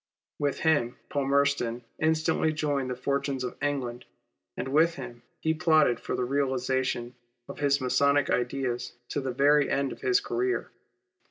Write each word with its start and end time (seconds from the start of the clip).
With 0.39 0.61
him 0.61 0.97
Palmerston 1.09 1.83
instantly 1.99 2.51
joined 2.51 2.89
the 2.89 2.95
fortunes 2.95 3.43
of 3.43 3.55
England, 3.61 4.05
and 4.57 4.67
with 4.69 4.95
him 4.95 5.21
he 5.41 5.53
plotted 5.53 5.99
for 5.99 6.15
the 6.15 6.25
realization 6.25 7.13
of 7.47 7.59
his 7.59 7.79
Masonic 7.79 8.27
ideas 8.31 8.93
to 9.09 9.21
the 9.21 9.29
very 9.31 9.69
end 9.69 9.91
of 9.91 10.01
his 10.01 10.19
career. 10.19 10.71